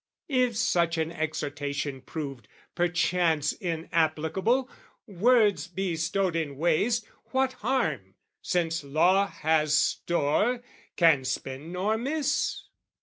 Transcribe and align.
If 0.29 0.57
such 0.57 0.97
an 0.97 1.11
exhortation 1.11 2.01
proved, 2.01 2.47
perchance, 2.73 3.53
Inapplicable, 3.53 4.67
words 5.05 5.67
bestowed 5.67 6.35
in 6.35 6.57
waste, 6.57 7.05
What 7.25 7.53
harm, 7.53 8.15
since 8.41 8.83
law 8.83 9.27
has 9.27 9.77
store, 9.77 10.63
can 10.95 11.23
spend 11.23 11.71
nor 11.73 11.99
miss? 11.99 12.63